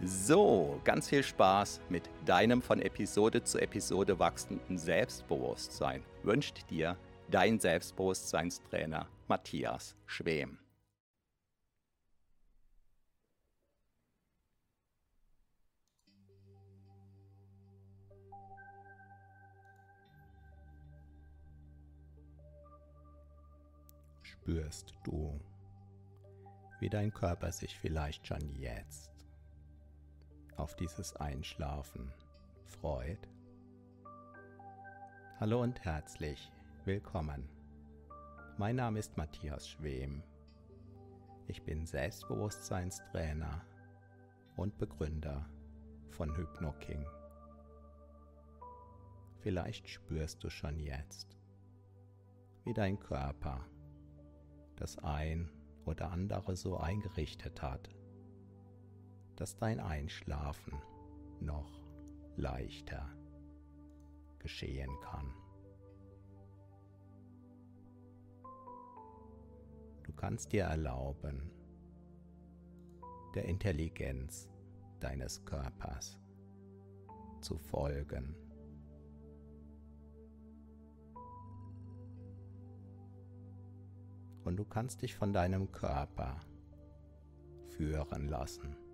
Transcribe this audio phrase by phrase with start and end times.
[0.00, 6.96] So, ganz viel Spaß mit deinem von Episode zu Episode wachsenden Selbstbewusstsein wünscht dir
[7.28, 10.60] dein Selbstbewusstseinstrainer Matthias Schwem.
[24.22, 25.40] Spürst du,
[26.78, 29.17] wie dein Körper sich vielleicht schon jetzt
[30.58, 32.12] auf dieses Einschlafen
[32.66, 33.28] freut.
[35.38, 36.50] Hallo und herzlich
[36.84, 37.48] willkommen.
[38.56, 40.22] Mein Name ist Matthias Schwem.
[41.46, 43.64] Ich bin Selbstbewusstseinstrainer
[44.56, 45.48] und Begründer
[46.10, 47.06] von HypnoKing.
[49.38, 51.38] Vielleicht spürst du schon jetzt,
[52.64, 53.64] wie dein Körper
[54.74, 55.48] das ein
[55.84, 57.88] oder andere so eingerichtet hat,
[59.38, 60.82] dass dein Einschlafen
[61.38, 61.80] noch
[62.36, 63.08] leichter
[64.40, 65.32] geschehen kann.
[70.02, 71.52] Du kannst dir erlauben,
[73.36, 74.50] der Intelligenz
[74.98, 76.18] deines Körpers
[77.40, 78.34] zu folgen.
[84.42, 86.40] Und du kannst dich von deinem Körper
[87.68, 88.87] führen lassen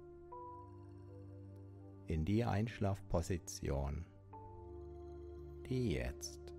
[2.06, 4.04] in die Einschlafposition,
[5.68, 6.52] die jetzt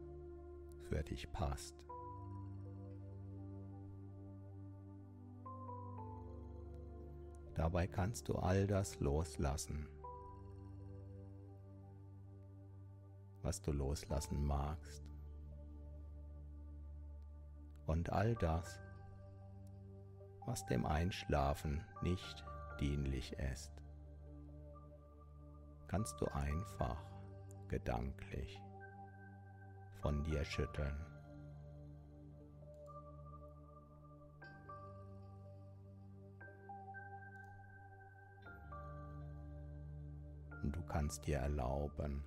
[0.90, 1.76] für dich passt.
[7.54, 9.88] Dabei kannst du all das loslassen,
[13.42, 15.04] was du loslassen magst.
[17.86, 18.82] Und all das,
[20.46, 22.44] was dem Einschlafen nicht
[22.80, 23.75] dienlich ist
[25.88, 26.98] kannst du einfach
[27.68, 28.62] gedanklich
[30.02, 30.96] von dir schütteln.
[40.64, 42.24] Und du kannst dir erlauben,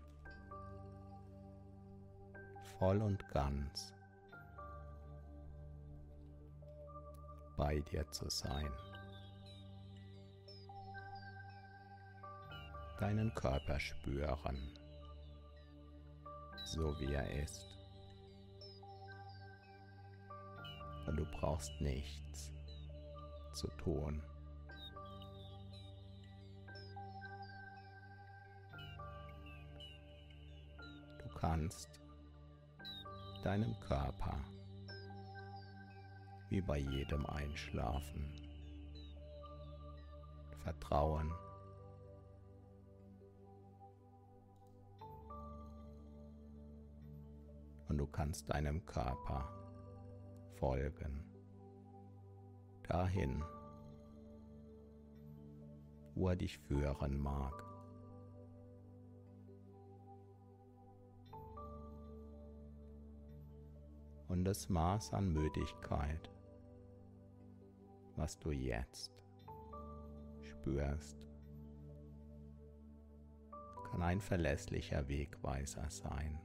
[2.78, 3.92] voll und ganz
[7.56, 8.70] bei dir zu sein.
[13.00, 14.78] Deinen Körper spüren,
[16.64, 17.66] so wie er ist.
[21.06, 22.52] Und du brauchst nichts
[23.52, 24.22] zu tun.
[31.22, 32.00] Du kannst
[33.42, 34.38] deinem Körper
[36.50, 38.32] wie bei jedem Einschlafen
[40.62, 41.32] vertrauen.
[47.88, 49.48] Und du kannst deinem Körper
[50.58, 51.24] folgen.
[52.82, 53.42] Dahin,
[56.14, 57.64] wo er dich führen mag.
[64.28, 66.30] Und das Maß an Müdigkeit,
[68.16, 69.12] was du jetzt
[70.42, 71.26] spürst,
[73.90, 76.38] kann ein verlässlicher Wegweiser sein.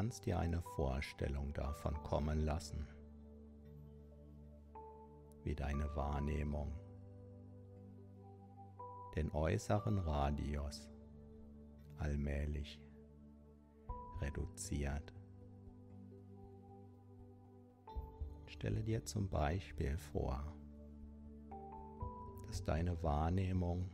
[0.00, 2.86] Kannst dir eine Vorstellung davon kommen lassen,
[5.42, 6.72] wie deine Wahrnehmung
[9.14, 10.88] den äußeren Radius
[11.98, 12.80] allmählich
[14.22, 15.12] reduziert.
[18.46, 20.42] Stelle dir zum Beispiel vor,
[22.46, 23.90] dass deine Wahrnehmung,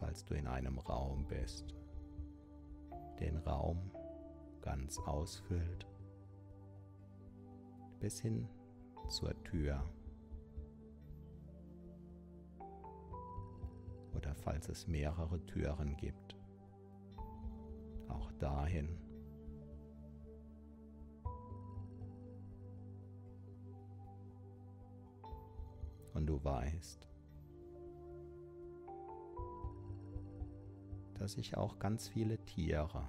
[0.00, 1.72] falls du in einem Raum bist,
[3.20, 3.91] den Raum
[4.62, 5.86] ganz ausfüllt,
[8.00, 8.48] bis hin
[9.08, 9.84] zur Tür.
[14.14, 16.36] Oder falls es mehrere Türen gibt,
[18.08, 18.98] auch dahin.
[26.14, 27.08] Und du weißt,
[31.14, 33.08] dass sich auch ganz viele Tiere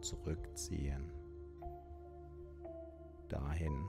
[0.00, 1.10] zurückziehen.
[3.28, 3.88] Dahin,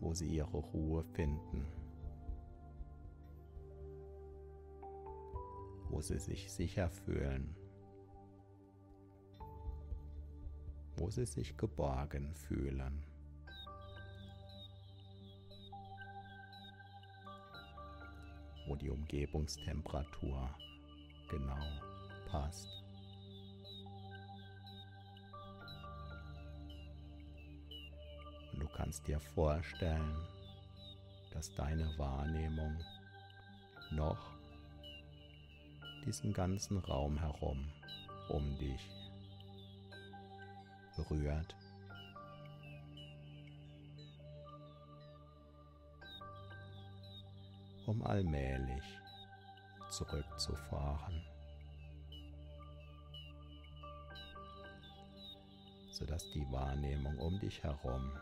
[0.00, 1.66] wo sie ihre Ruhe finden,
[5.90, 7.54] wo sie sich sicher fühlen,
[10.96, 13.04] wo sie sich geborgen fühlen.
[18.70, 20.48] wo die Umgebungstemperatur
[21.28, 21.58] genau
[22.30, 22.84] passt.
[28.80, 30.16] Kannst dir vorstellen,
[31.34, 32.82] dass deine Wahrnehmung
[33.90, 34.32] noch
[36.06, 37.70] diesen ganzen Raum herum
[38.30, 38.80] um dich
[40.96, 41.54] berührt.
[47.86, 48.84] um allmählich
[49.90, 51.26] zurückzufahren,
[55.90, 58.12] sodass die Wahrnehmung um dich herum,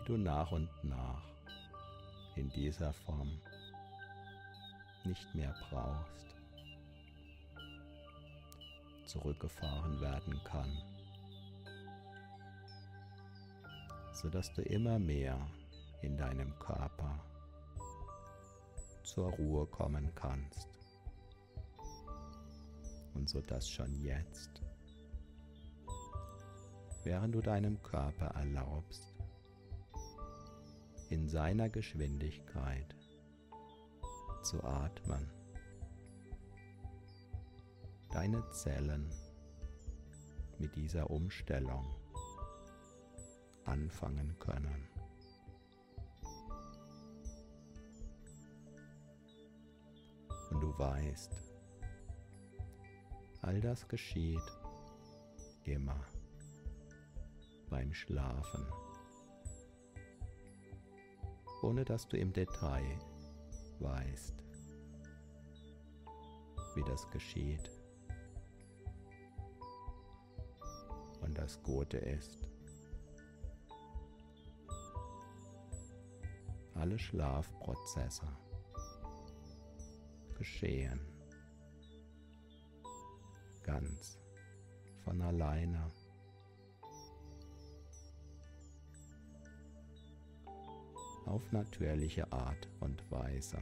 [0.00, 1.22] die du nach und nach
[2.36, 3.40] in dieser Form
[5.04, 6.36] nicht mehr brauchst,
[9.06, 10.82] zurückgefahren werden kann,
[14.12, 15.38] sodass du immer mehr
[16.02, 17.18] in deinem Körper
[19.02, 20.68] zur Ruhe kommen kannst.
[23.14, 24.62] Und so dass schon jetzt,
[27.02, 29.09] während du deinem Körper erlaubst,
[31.10, 32.94] in seiner Geschwindigkeit
[34.42, 35.28] zu atmen,
[38.12, 39.12] deine Zellen
[40.58, 41.84] mit dieser Umstellung
[43.64, 44.88] anfangen können.
[50.50, 51.32] Und du weißt,
[53.42, 54.40] all das geschieht
[55.64, 56.04] immer
[57.68, 58.66] beim Schlafen,
[61.70, 62.98] ohne dass du im Detail
[63.78, 64.34] weißt,
[66.74, 67.70] wie das geschieht.
[71.20, 72.48] Und das Gute ist,
[76.74, 78.26] alle Schlafprozesse
[80.36, 81.00] geschehen.
[83.62, 84.18] Ganz
[85.04, 85.99] von alleine.
[91.30, 93.58] Auf natürliche Art und Weise.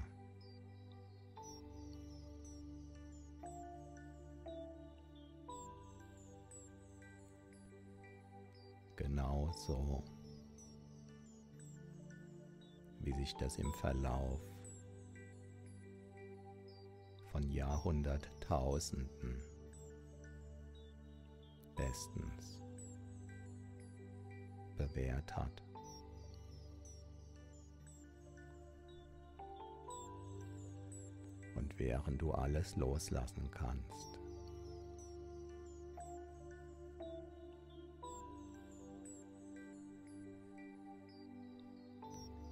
[8.96, 10.02] Genauso
[13.00, 14.40] wie sich das im Verlauf
[17.30, 19.42] von Jahrhunderttausenden
[21.76, 22.62] bestens
[24.78, 25.67] bewährt hat.
[31.58, 34.20] Und während du alles loslassen kannst,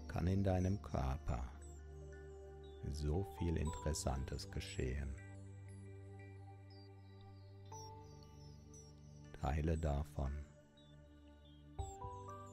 [0.09, 1.53] kann in deinem Körper
[2.91, 5.15] so viel Interessantes geschehen.
[9.41, 10.33] Teile davon,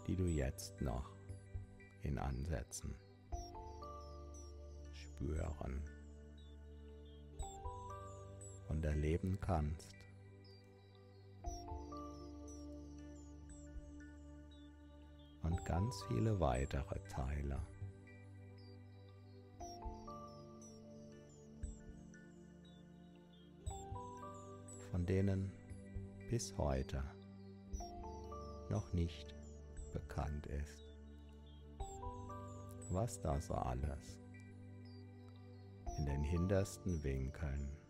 [0.05, 1.17] die du jetzt noch
[2.03, 2.93] in Ansätzen
[4.91, 5.92] spüren
[8.73, 9.95] und erleben kannst.
[15.43, 17.59] Und ganz viele weitere Teile.
[24.91, 25.51] von denen
[26.29, 27.03] bis heute
[28.69, 29.33] noch nicht
[29.91, 30.95] bekannt ist,
[32.91, 34.19] was da so alles
[35.97, 37.82] in den hintersten Winkeln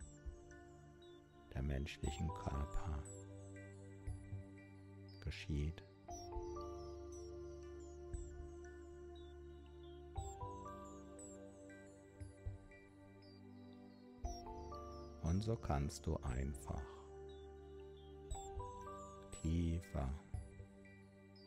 [1.54, 3.04] der menschlichen Körper
[5.24, 5.84] geschieht.
[15.22, 16.84] Und so kannst du einfach
[19.42, 20.14] tiefer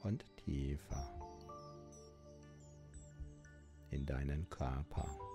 [0.03, 1.19] und tiefer
[3.91, 5.26] in deinen Körper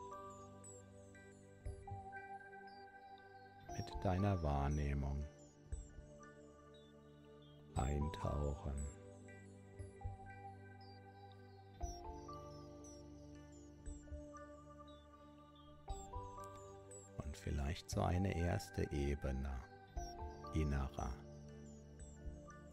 [4.03, 5.24] deiner Wahrnehmung
[7.75, 8.74] eintauchen.
[17.17, 19.51] Und vielleicht so eine erste Ebene
[20.53, 21.13] innerer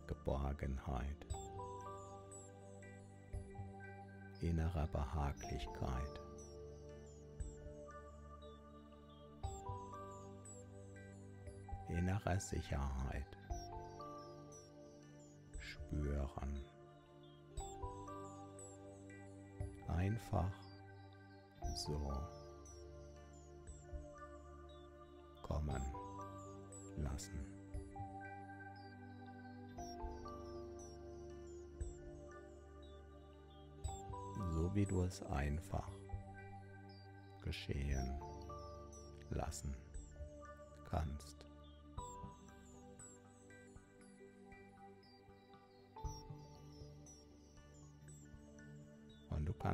[0.06, 1.26] Geborgenheit,
[4.40, 6.27] innerer Behaglichkeit.
[11.88, 13.26] Innerer Sicherheit
[15.58, 16.64] spüren.
[19.88, 20.52] Einfach
[21.74, 22.12] so
[25.42, 25.82] kommen
[26.98, 27.58] lassen.
[34.54, 35.90] So wie du es einfach
[37.42, 38.20] geschehen
[39.30, 39.74] lassen
[40.90, 41.47] kannst.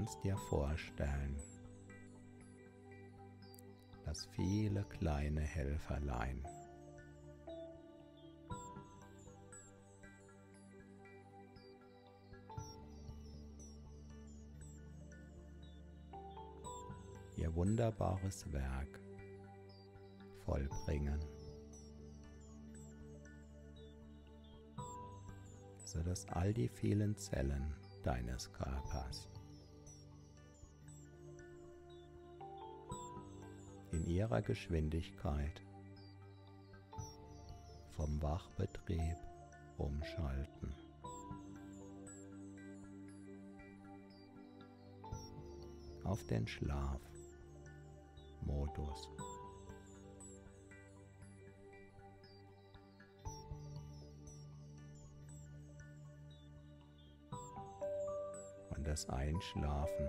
[0.05, 1.35] Kannst dir vorstellen,
[4.05, 6.45] dass viele kleine Helferlein
[17.39, 19.01] ihr wunderbares Werk
[20.45, 21.25] vollbringen,
[25.83, 29.34] sodass all die vielen Zellen deines Körpers
[34.15, 35.61] ihrer Geschwindigkeit
[37.97, 39.17] vom Wachbetrieb
[39.77, 40.73] umschalten.
[46.05, 47.01] Auf den Schlafmodus.
[58.77, 60.09] Und das Einschlafen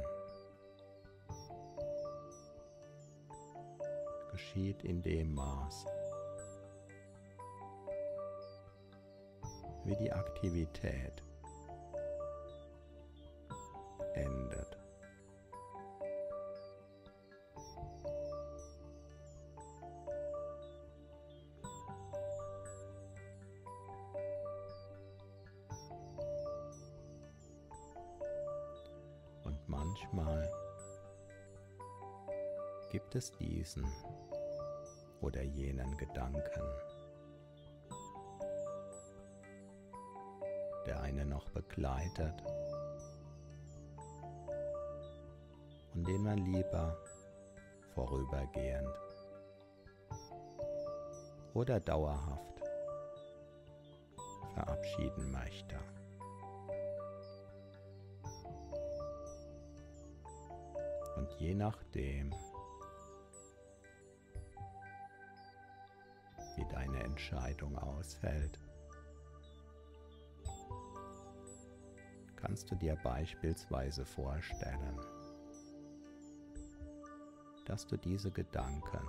[4.56, 5.86] geschieht in dem Maß,
[9.84, 11.22] wie die Aktivität
[14.14, 14.78] endet.
[29.44, 30.50] Und manchmal
[32.90, 33.86] gibt es diesen
[35.36, 36.64] oder jenen Gedanken,
[40.86, 42.42] der eine noch begleitet
[45.94, 46.98] und den man lieber
[47.96, 48.88] vorübergehend
[51.54, 52.62] oder dauerhaft
[54.54, 55.76] verabschieden möchte.
[61.18, 62.34] Und je nachdem,
[67.16, 68.60] Entscheidung ausfällt.
[72.36, 75.00] Kannst du dir beispielsweise vorstellen,
[77.68, 79.08] dass du diese Gedanken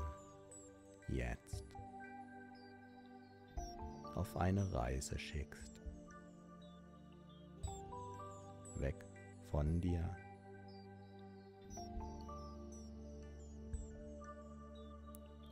[1.08, 1.64] jetzt
[4.14, 5.82] auf eine Reise schickst.
[8.76, 9.04] Weg
[9.50, 10.16] von dir.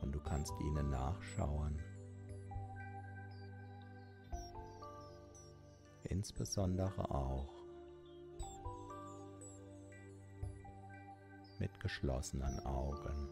[0.01, 1.83] Und du kannst ihnen nachschauen
[6.15, 7.49] insbesondere auch
[11.59, 13.27] mit geschlossenen Augen.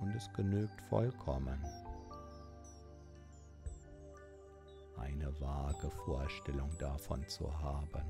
[0.00, 1.60] Und es genügt vollkommen,
[4.96, 8.04] eine vage Vorstellung davon zu haben,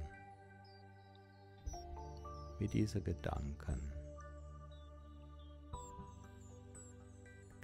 [2.58, 3.90] wie diese Gedanken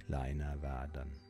[0.07, 1.24] kleiner werden,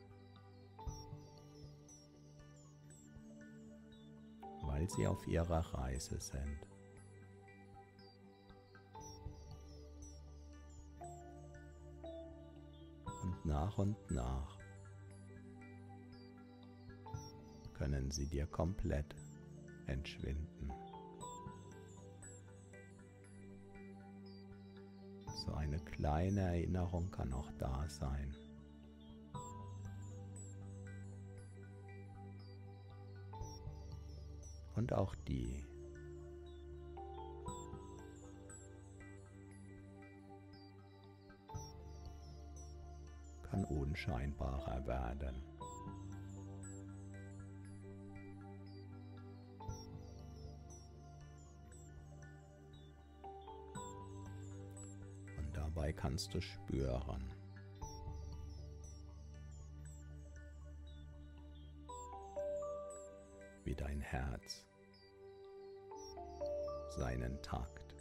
[4.85, 6.59] weil sie auf ihrer Reise sind.
[13.23, 14.57] Und nach und nach
[17.73, 19.15] können sie dir komplett
[19.87, 20.71] entschwinden.
[25.45, 28.35] So eine kleine Erinnerung kann auch da sein.
[34.75, 35.65] Und auch die
[43.43, 45.43] kann unscheinbarer werden.
[55.85, 57.34] dabei kannst du spüren.
[64.15, 64.65] Herz
[66.89, 67.95] seinen Takt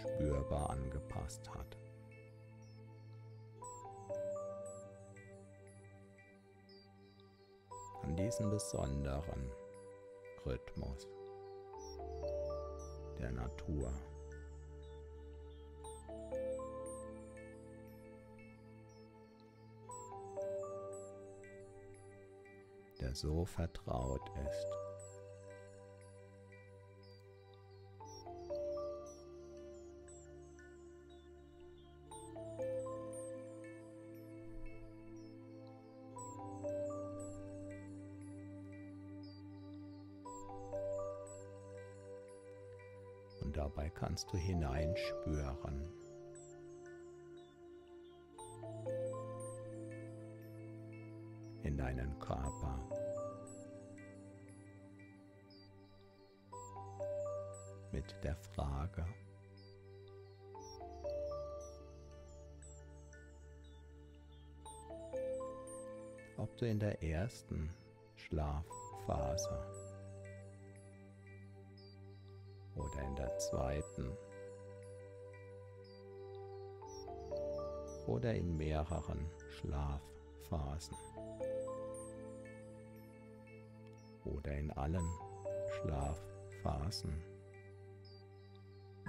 [0.00, 1.76] spürbar angepasst hat.
[8.02, 9.50] An diesen besonderen
[10.44, 11.06] Rhythmus
[13.18, 13.92] der Natur.
[23.10, 24.66] Der so vertraut ist.
[43.42, 45.99] Und dabei kannst du hineinspüren.
[51.62, 52.78] In deinen Körper.
[57.92, 59.04] mit der Frage,
[66.36, 67.70] ob du in der ersten
[68.16, 69.58] Schlafphase
[72.76, 74.16] oder in der zweiten
[78.06, 80.96] oder in mehreren Schlafphasen
[84.30, 85.06] oder in allen
[85.68, 87.30] Schlafphasen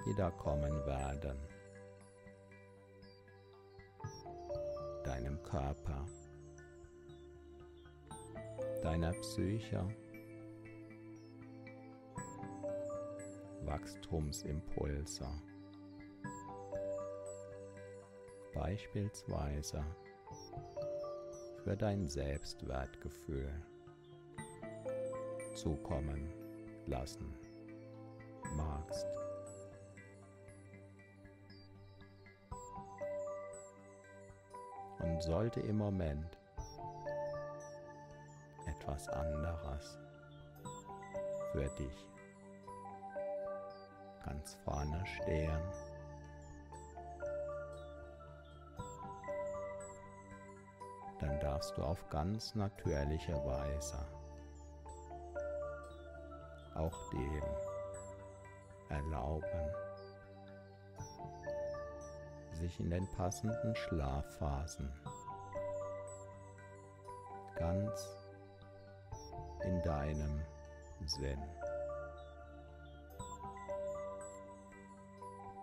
[0.06, 1.38] die da kommen werden.
[5.04, 6.06] Deinem Körper,
[8.82, 9.88] deiner Psyche,
[13.64, 15.28] Wachstumsimpulse.
[18.54, 19.84] Beispielsweise
[21.64, 23.52] für dein Selbstwertgefühl
[25.54, 26.32] zukommen
[26.88, 27.34] lassen
[28.56, 29.08] magst.
[35.02, 36.38] und sollte im Moment
[38.68, 40.00] etwas anderes
[41.52, 42.08] für dich
[44.24, 45.62] ganz vorne stehen.
[51.20, 53.98] Dann darfst du auf ganz natürliche Weise
[56.76, 57.44] auch dem
[58.90, 59.72] erlauben,
[62.54, 64.92] sich in den passenden Schlafphasen
[67.56, 68.18] ganz
[69.64, 70.42] in deinem
[71.06, 71.42] Sinn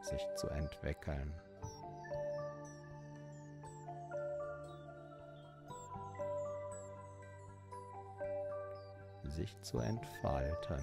[0.03, 1.35] sich zu entwickeln.
[9.38, 10.83] Sich zu entfalten.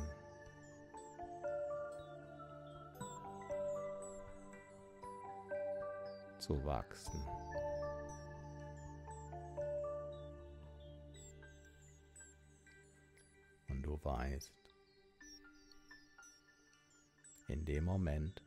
[6.46, 7.20] zu wachsen.
[13.68, 14.54] Und du weißt,
[17.48, 18.44] in dem Moment,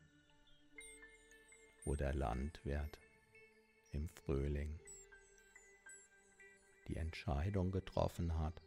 [1.86, 3.00] wo der Landwirt
[3.90, 4.78] im Frühling
[6.86, 8.62] die Entscheidung getroffen hat,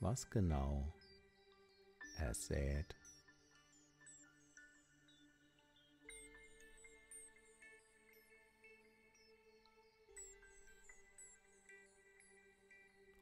[0.00, 0.92] was genau
[2.16, 2.96] er sät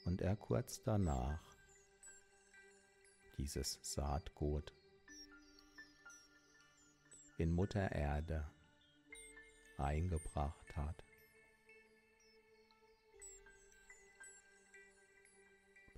[0.04, 1.42] und er kurz danach
[3.38, 4.72] dieses Saatgut
[7.38, 8.50] in Mutter Erde
[9.78, 11.07] eingebracht hat.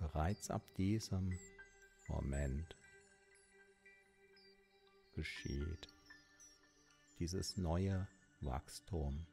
[0.01, 1.39] Bereits ab diesem
[2.07, 2.75] Moment
[5.13, 5.87] geschieht
[7.19, 8.07] dieses neue
[8.39, 9.27] Wachstum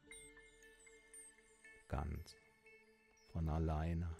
[1.88, 2.36] ganz
[3.32, 4.14] von alleine.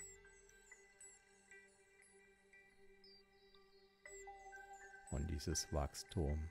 [5.10, 6.48] Und dieses Wachstum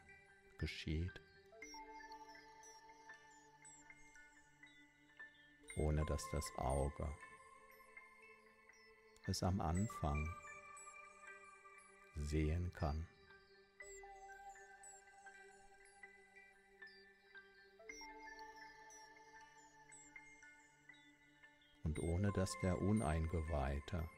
[0.59, 1.21] geschieht,
[5.75, 7.17] ohne dass das Auge
[9.27, 10.27] es am Anfang
[12.15, 13.07] sehen kann.
[21.83, 24.09] Und ohne dass der Uneingeweihte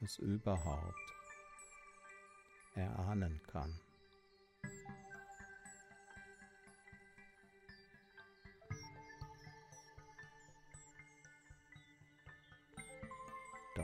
[0.00, 1.14] es überhaupt
[2.74, 3.78] erahnen kann.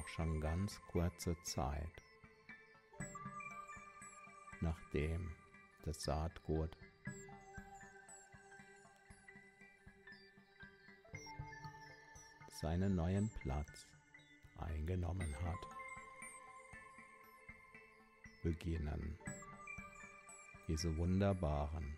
[0.09, 2.03] Schon ganz kurze Zeit,
[4.61, 5.31] nachdem
[5.85, 6.77] das Saatgut
[12.61, 13.87] seinen neuen Platz
[14.59, 15.79] eingenommen hat
[18.42, 19.18] beginnen
[20.68, 21.97] diese wunderbaren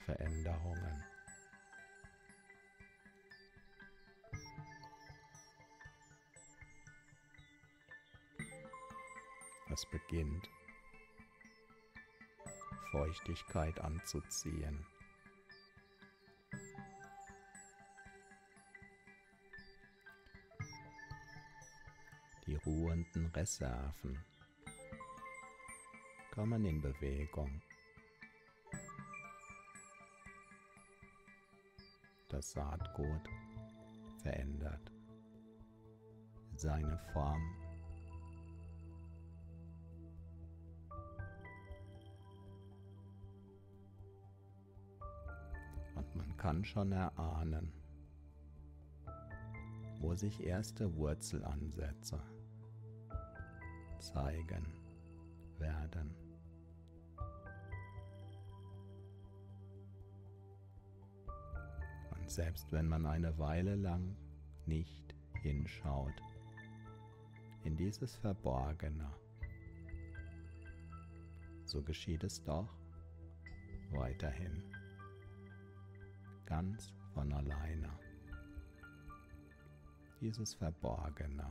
[0.00, 1.09] Veränderungen.
[9.72, 10.50] Es beginnt
[12.90, 14.84] Feuchtigkeit anzuziehen.
[22.46, 24.18] Die ruhenden Reserven
[26.32, 27.62] kommen in Bewegung.
[32.28, 33.28] Das Saatgut
[34.22, 34.90] verändert
[36.56, 37.59] seine Form.
[46.40, 47.70] Kann schon erahnen,
[49.98, 52.18] wo sich erste Wurzelansätze
[53.98, 54.66] zeigen
[55.58, 56.16] werden.
[62.26, 64.16] selbst wenn man eine Weile lang
[64.64, 66.14] nicht hinschaut
[67.64, 69.10] in dieses Verborgene,
[71.64, 72.68] so geschieht es doch
[73.90, 74.69] weiterhin
[76.50, 77.88] ganz von alleine.
[80.20, 81.48] Dieses verborgene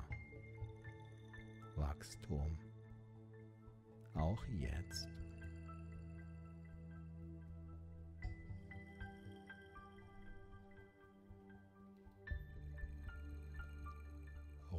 [1.78, 2.60] Wachstum,
[4.14, 5.08] auch jetzt.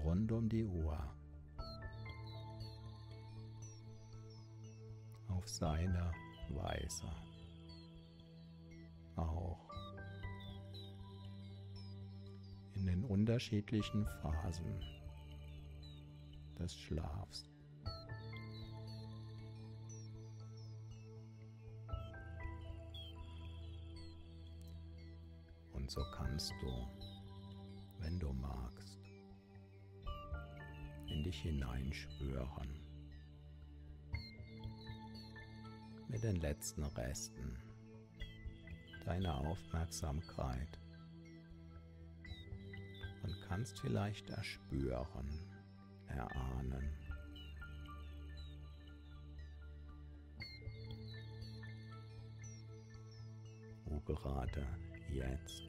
[0.04, 0.98] rund um die Uhr
[5.28, 6.10] auf seine
[6.48, 7.10] Weise.
[9.16, 9.69] Auch
[13.10, 14.80] unterschiedlichen Phasen
[16.56, 17.44] des Schlafs.
[25.72, 26.86] Und so kannst du,
[27.98, 28.96] wenn du magst,
[31.08, 32.78] in dich hineinspüren.
[36.08, 37.56] Mit den letzten Resten
[39.04, 40.78] deiner Aufmerksamkeit
[43.30, 45.28] und kannst vielleicht erspüren,
[46.08, 46.90] erahnen,
[53.84, 54.66] wo gerade
[55.12, 55.62] jetzt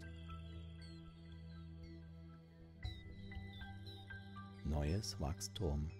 [4.63, 5.91] neues Wachstum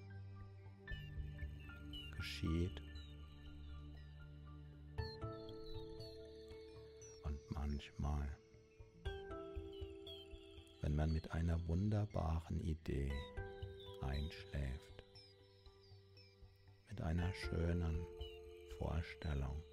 [2.17, 2.81] geschieht.
[7.23, 8.27] Und manchmal,
[11.01, 13.11] man mit einer wunderbaren Idee
[14.01, 15.03] einschläft,
[16.89, 18.05] mit einer schönen
[18.77, 19.63] Vorstellung,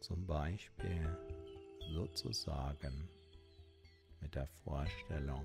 [0.00, 1.06] zum Beispiel
[1.92, 3.10] sozusagen
[4.22, 5.44] mit der Vorstellung,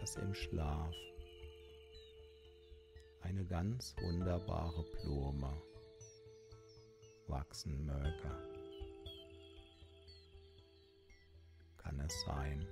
[0.00, 0.92] dass im Schlaf
[3.20, 5.62] eine ganz wunderbare Blume
[7.28, 8.30] wachsen möge.
[11.78, 12.66] Kann es sein,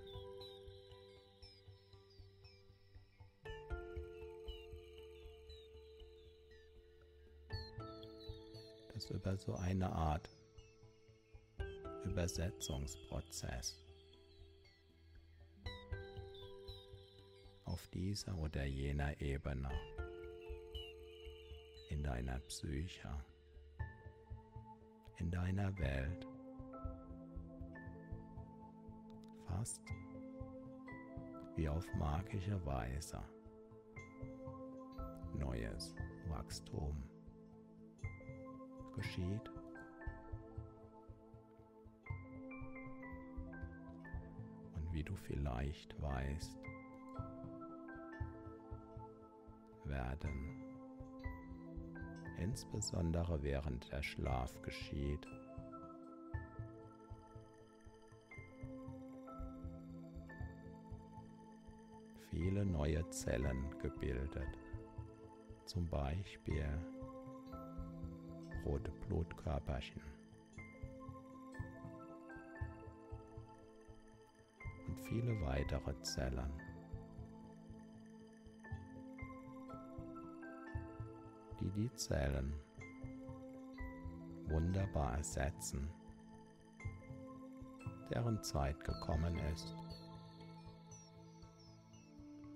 [8.92, 10.28] dass über so eine Art
[12.04, 13.84] Übersetzungsprozess
[17.64, 19.70] auf dieser oder jener Ebene
[21.90, 23.08] in deiner Psyche,
[25.18, 26.26] in deiner Welt
[29.46, 29.82] fast
[31.56, 33.22] wie auf magische Weise
[35.38, 35.94] neues
[36.28, 37.02] Wachstum
[38.94, 39.50] geschieht.
[44.74, 46.58] Und wie du vielleicht weißt,
[49.84, 50.63] werden
[52.38, 55.26] insbesondere während der Schlaf geschieht,
[62.30, 64.58] viele neue Zellen gebildet,
[65.66, 66.68] zum Beispiel
[68.64, 70.02] rote Blutkörperchen.
[74.86, 76.63] Und viele weitere Zellen.
[81.74, 82.54] Die Zellen
[84.46, 85.90] wunderbar ersetzen,
[88.10, 89.74] deren Zeit gekommen ist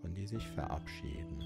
[0.02, 1.40] und die sich verabschieden.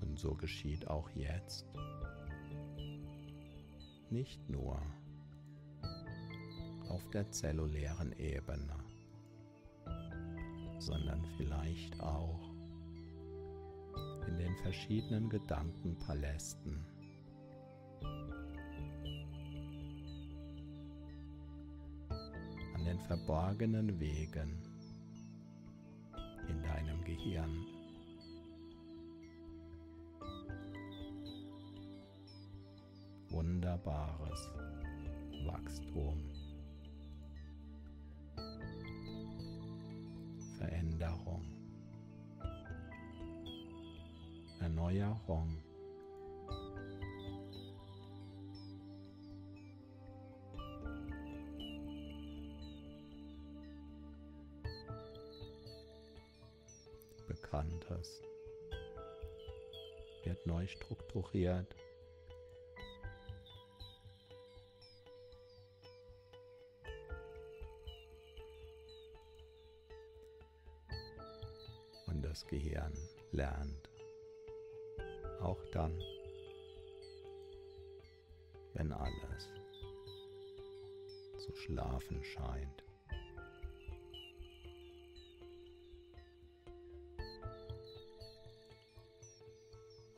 [0.00, 1.66] Und so geschieht auch jetzt
[4.10, 4.80] nicht nur
[6.88, 8.81] auf der zellulären Ebene,
[10.82, 12.50] sondern vielleicht auch
[14.26, 16.84] in den verschiedenen Gedankenpalästen.
[22.74, 24.60] An den verborgenen Wegen
[26.48, 27.64] in deinem Gehirn.
[33.30, 34.50] Wunderbares
[35.46, 36.31] Wachstum.
[40.82, 41.46] Veränderung,
[44.60, 45.62] Erneuerung.
[57.28, 58.20] Bekanntes
[60.24, 61.76] wird neu strukturiert.
[82.02, 82.84] Schlafen scheint.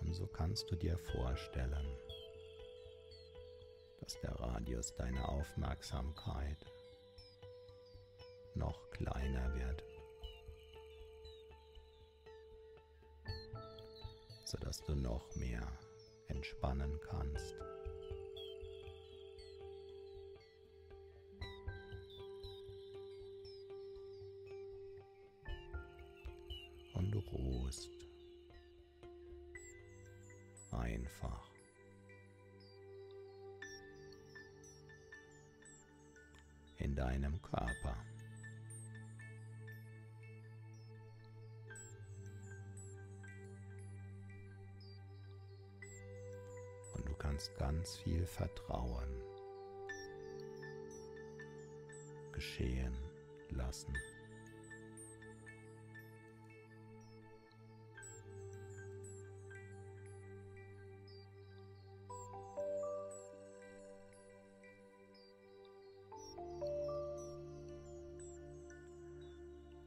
[0.00, 1.86] Und so kannst du dir vorstellen,
[4.00, 6.58] dass der Radius deiner Aufmerksamkeit
[8.54, 9.84] noch kleiner wird.
[14.46, 15.66] sodass du noch mehr
[16.28, 17.56] entspannen kannst.
[47.74, 49.08] Ganz viel Vertrauen
[52.32, 52.96] geschehen
[53.50, 53.92] lassen.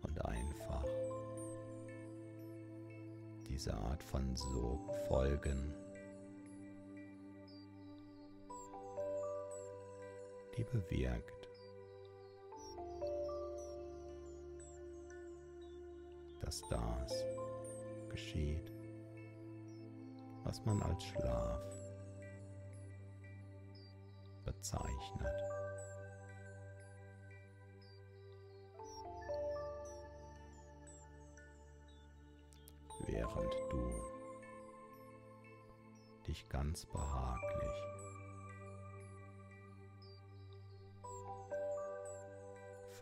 [0.01, 0.83] Und einfach
[3.47, 5.86] diese Art von Sog folgen.
[10.71, 11.49] Bewirkt,
[16.41, 17.25] dass das
[18.09, 18.71] geschieht,
[20.43, 21.61] was man als Schlaf
[24.45, 25.43] bezeichnet.
[33.05, 33.91] Während du
[36.27, 38.06] dich ganz behaglich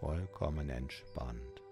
[0.06, 1.64] vollkommen entspannt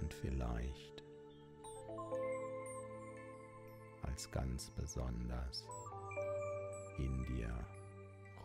[0.00, 1.04] und vielleicht
[4.02, 5.64] als ganz besonders
[6.98, 7.56] in dir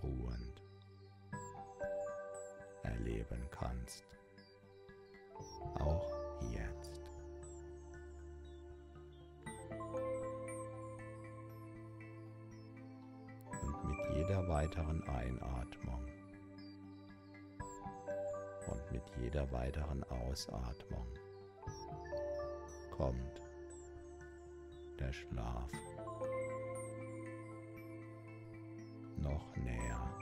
[0.04, 0.62] ruhend
[2.84, 4.06] erleben kannst.
[5.80, 6.12] Auch
[6.52, 7.02] jetzt.
[13.64, 16.19] Und mit jeder weiteren Einatmung
[19.18, 21.08] jeder weiteren Ausatmung
[22.92, 23.42] kommt
[25.00, 25.72] der Schlaf
[29.18, 30.19] noch näher.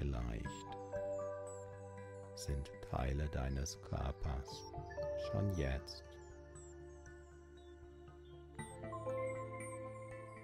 [0.00, 0.46] Vielleicht
[2.34, 4.72] sind Teile deines Körpers
[5.30, 6.04] schon jetzt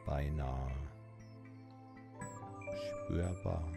[0.05, 0.71] beinahe
[3.07, 3.73] spürbar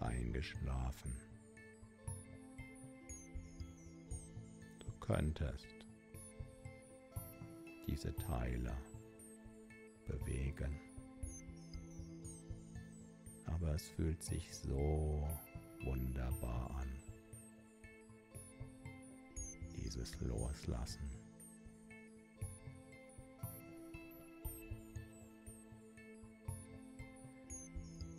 [0.00, 1.16] eingeschlafen.
[4.78, 5.66] Du könntest
[7.86, 8.76] diese Teile
[10.06, 10.91] bewegen,
[13.62, 15.28] aber es fühlt sich so
[15.84, 16.88] wunderbar an.
[19.76, 21.10] Dieses Loslassen.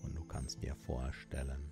[0.04, 1.72] Und du kannst dir vorstellen,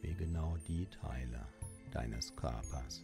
[0.00, 1.46] wie genau die Teile
[1.92, 3.02] deines Körpers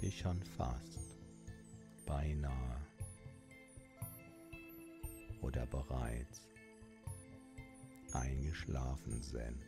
[0.00, 1.18] dich schon fast
[2.06, 2.80] beinahe
[5.42, 6.48] oder bereits
[8.12, 9.64] eingeschlafen sind.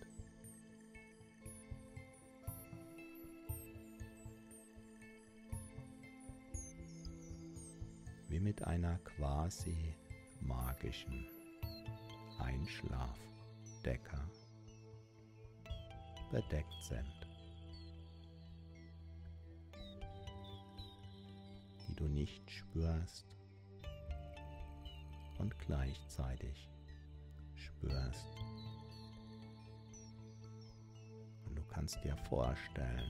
[8.29, 9.95] Wie mit einer quasi
[10.40, 11.29] magischen
[12.38, 14.18] Einschlafdecke
[16.31, 17.22] bedeckt sind.
[22.03, 23.37] Du nicht spürst
[25.38, 26.69] und gleichzeitig
[27.55, 28.27] spürst.
[31.47, 33.09] Und du kannst dir vorstellen,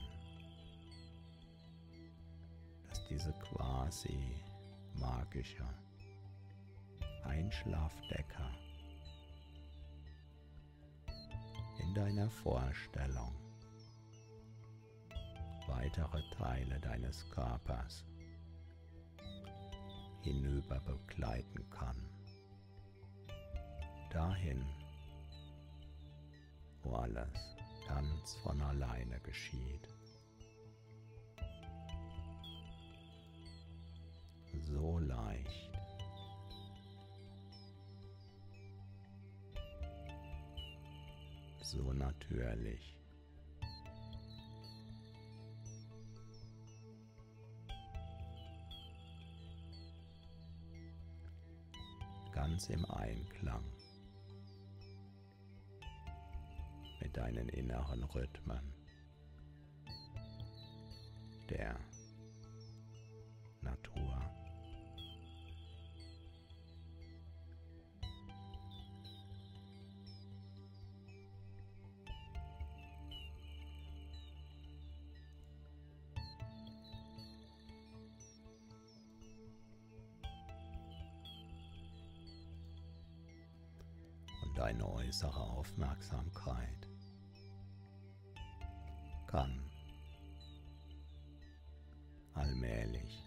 [2.87, 4.35] dass diese quasi
[4.93, 5.67] magische
[7.23, 8.51] Einschlafdecker
[11.79, 13.33] in deiner Vorstellung
[15.67, 18.05] weitere Teile deines Körpers
[20.23, 22.09] hinüber begleiten kann.
[24.09, 24.65] Dahin,
[26.81, 27.57] wo alles
[27.87, 29.87] ganz von alleine geschieht.
[34.61, 35.71] So leicht.
[41.61, 43.02] So natürlich.
[52.53, 53.63] Ganz im Einklang
[57.01, 58.71] mit deinen inneren Rhythmen
[61.49, 61.75] der
[63.61, 64.12] Natur.
[85.63, 86.89] Aufmerksamkeit.
[89.27, 89.63] Kann.
[92.33, 93.23] Allmählich.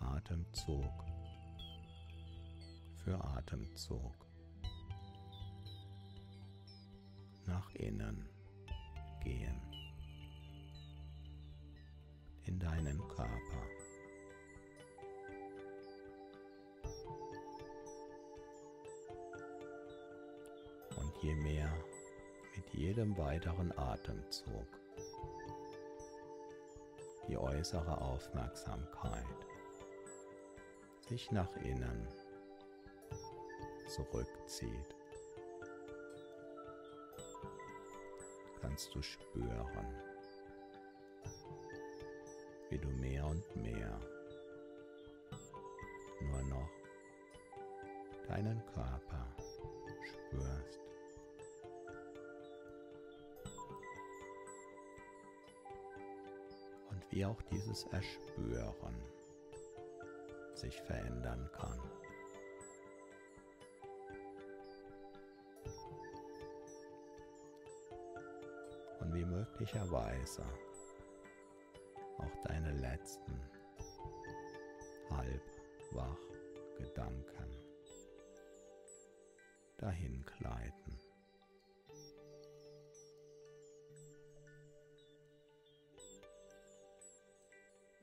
[0.00, 1.04] Atemzug.
[3.04, 4.12] Für Atemzug.
[7.46, 8.28] Nach innen
[9.22, 9.60] gehen.
[12.42, 13.79] In deinen Körper.
[21.22, 21.72] Je mehr
[22.56, 24.66] mit jedem weiteren Atemzug
[27.28, 29.46] die äußere Aufmerksamkeit
[31.08, 32.08] sich nach innen
[33.86, 34.94] zurückzieht,
[38.60, 39.86] kannst du spüren,
[42.68, 44.00] wie du mehr und mehr
[46.20, 46.70] nur noch
[48.28, 49.09] deinen Körper
[57.20, 58.94] wie auch dieses Erspüren
[60.54, 61.78] sich verändern kann.
[69.00, 70.46] Und wie möglicherweise
[72.16, 73.38] auch deine letzten
[75.10, 75.42] halb
[75.90, 76.16] wach
[76.78, 77.54] Gedanken
[79.76, 80.89] dahin gleiten.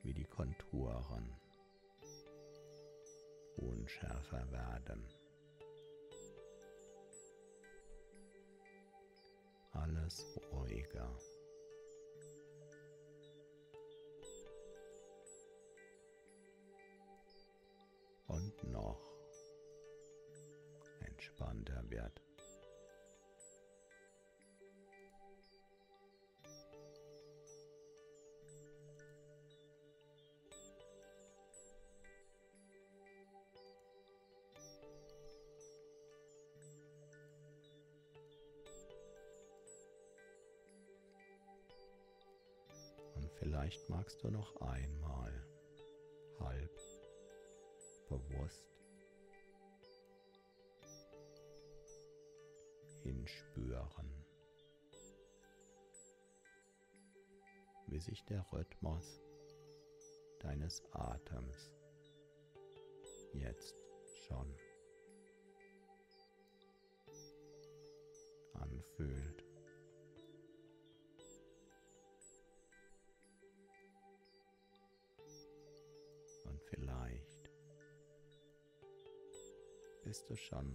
[0.08, 1.36] Wie die Konturen
[3.58, 5.06] unschärfer werden.
[9.72, 11.14] Alles ruhiger.
[18.28, 19.12] Und noch
[21.00, 22.27] entspannter wird.
[43.68, 45.46] Vielleicht magst du noch einmal
[46.40, 46.80] halb
[48.08, 48.66] bewusst
[53.02, 54.24] hinspüren,
[57.88, 59.20] wie sich der Rhythmus
[60.40, 61.70] deines Atems
[63.34, 63.76] jetzt
[64.26, 64.54] schon
[68.54, 69.37] anfühlt.
[80.08, 80.74] Bist du schon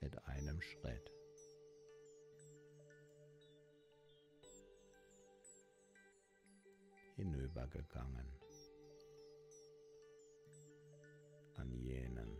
[0.00, 1.12] mit einem Schritt.
[7.16, 8.26] hinübergegangen
[11.56, 12.36] an jenen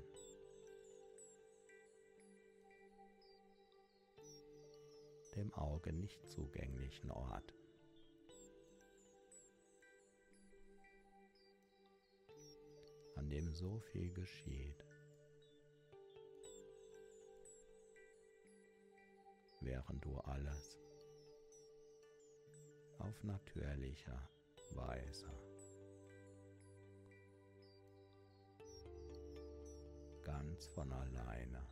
[5.36, 7.54] dem Auge nicht zugänglichen Ort.
[13.24, 14.84] An dem so viel geschieht.
[19.60, 20.78] während du alles
[22.98, 24.28] auf natürlicher
[24.74, 25.30] Weise
[30.22, 31.66] ganz von alleine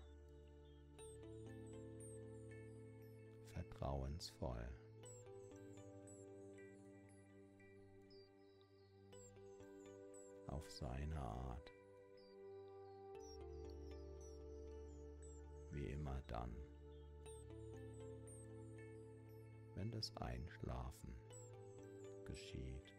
[3.51, 4.82] vertrauensvoll
[10.53, 11.73] auf seine Art
[15.73, 16.55] wie immer dann
[19.83, 21.17] wenn das Einschlafen
[22.25, 22.97] geschieht.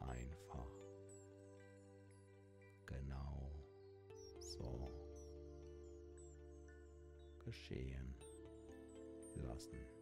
[0.00, 0.70] Einfach.
[2.84, 3.52] Genau
[4.40, 4.90] so
[7.44, 8.16] geschehen
[9.36, 9.99] lassen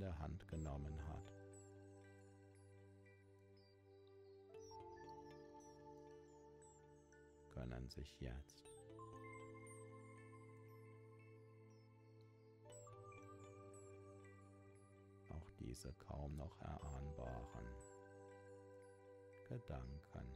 [0.00, 1.20] der Hand genommen hat.
[7.50, 8.64] können sich jetzt
[15.28, 17.66] auch diese kaum noch erahnbaren
[19.46, 20.32] Gedanken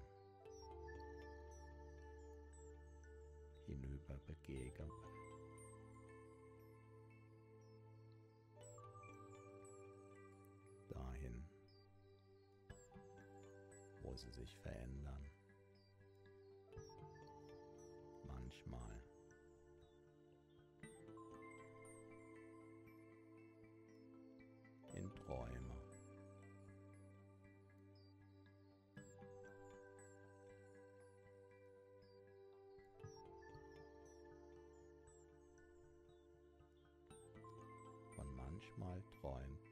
[3.66, 4.90] hinüber begegnen.
[14.24, 15.30] Sie sich verändern.
[18.26, 19.00] Manchmal.
[24.92, 25.74] In Träume.
[38.36, 39.63] manchmal träumt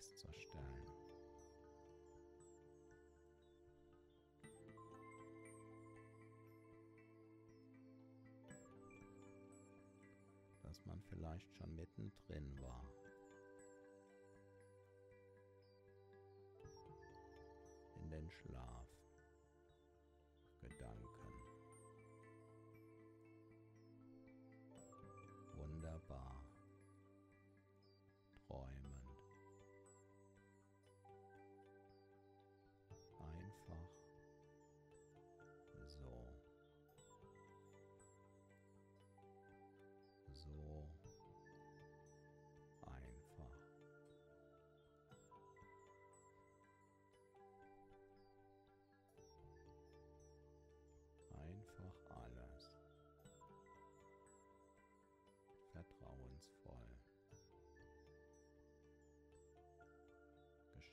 [0.00, 0.86] festzustellen.
[10.62, 12.90] Dass man vielleicht schon mittendrin war.
[18.02, 18.89] In den Schlaf.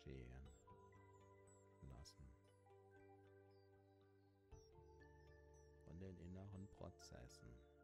[0.08, 0.32] geschehen
[1.89, 2.24] lassen.
[5.86, 7.76] Von den inneren Prozessen.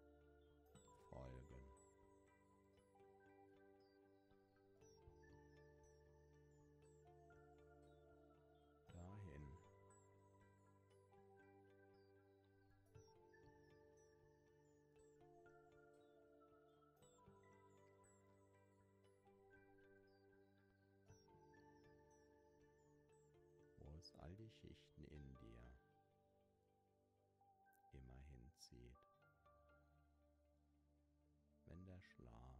[24.24, 25.59] all die Schichten in dir
[27.91, 28.95] immer hinzieht,
[31.65, 32.52] wenn der Schlaf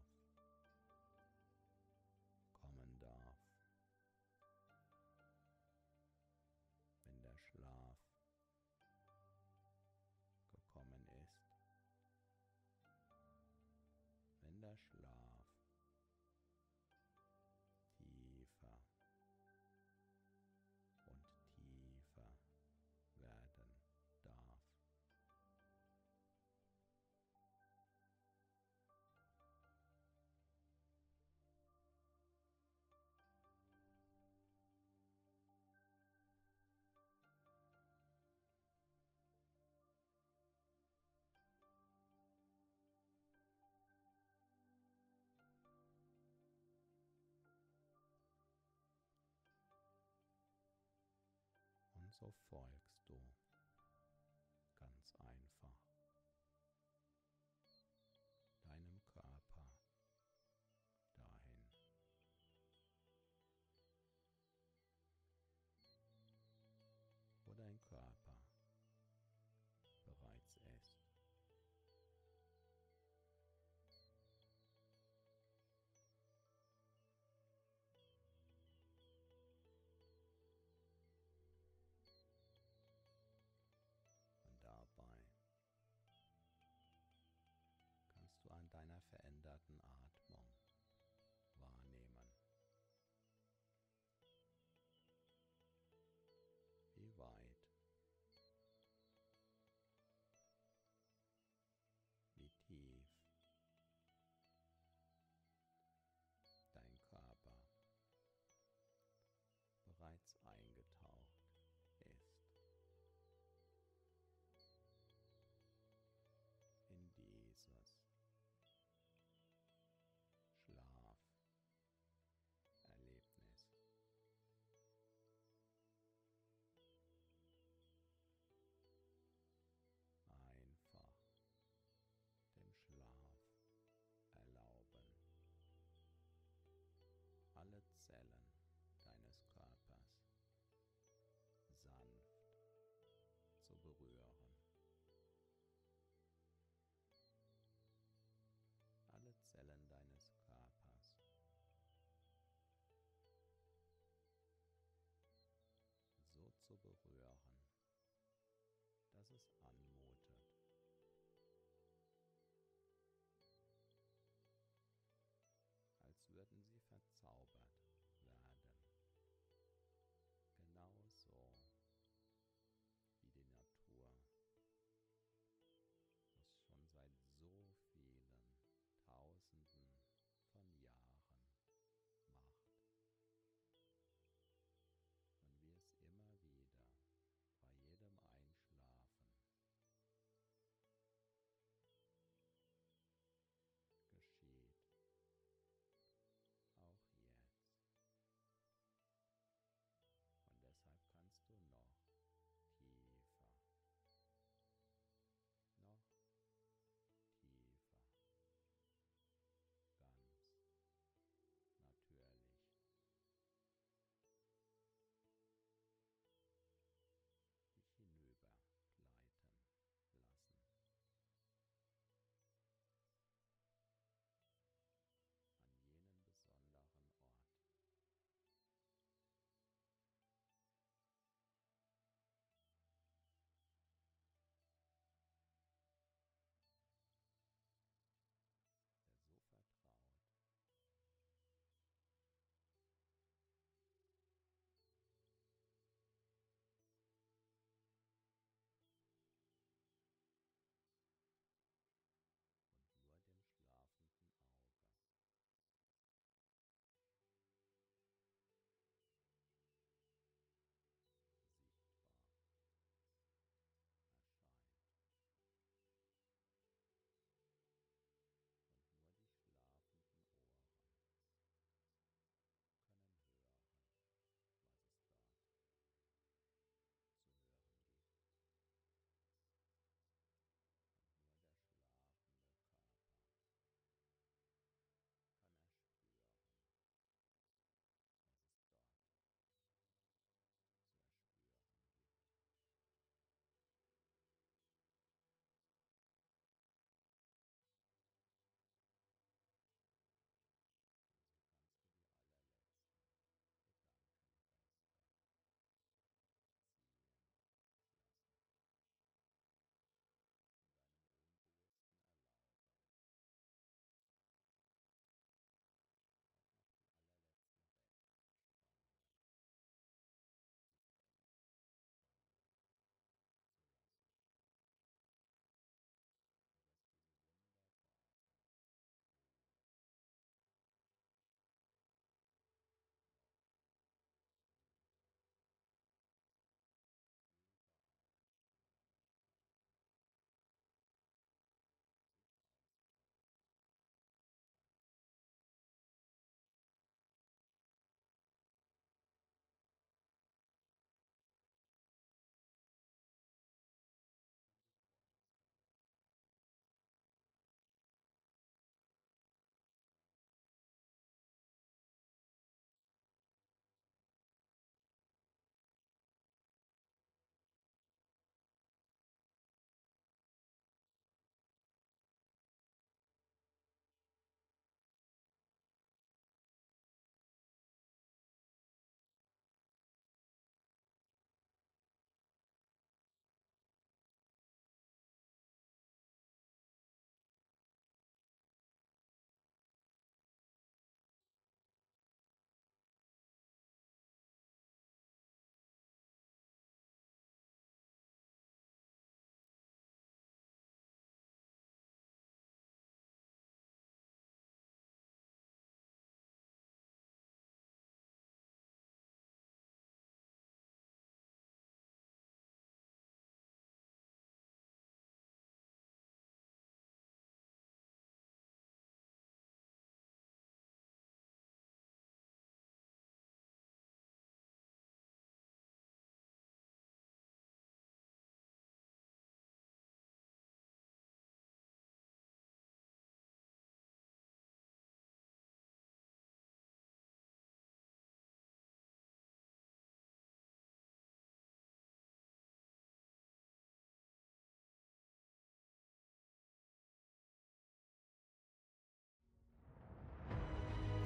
[52.32, 52.58] so
[53.10, 53.43] du.